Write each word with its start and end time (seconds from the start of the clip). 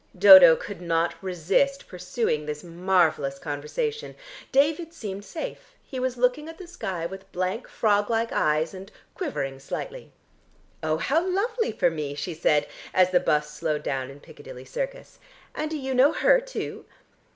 Dodo 0.17 0.55
could 0.55 0.81
not 0.81 1.13
resist 1.21 1.87
pursuing 1.87 2.47
this 2.47 2.63
marvellous 2.63 3.37
conversation. 3.37 4.15
David 4.51 4.95
seemed 4.95 5.23
safe, 5.23 5.73
he 5.85 5.99
was 5.99 6.17
looking 6.17 6.49
at 6.49 6.57
the 6.57 6.65
sky 6.67 7.05
with 7.05 7.31
blank 7.31 7.67
frog 7.67 8.09
like 8.09 8.31
eyes, 8.31 8.73
and 8.73 8.91
quivering 9.13 9.59
slightly. 9.59 10.11
"Oh, 10.81 10.97
how 10.97 11.23
lovely 11.23 11.71
for 11.71 11.91
me!" 11.91 12.15
she 12.15 12.33
said, 12.33 12.65
as 12.95 13.11
the 13.11 13.19
bus 13.19 13.51
slowed 13.53 13.83
down 13.83 14.09
in 14.09 14.19
Piccadilly 14.19 14.65
Circus. 14.65 15.19
"And 15.53 15.69
do 15.69 15.77
you 15.77 15.93
know 15.93 16.13
her 16.13 16.39
too?" 16.41 16.85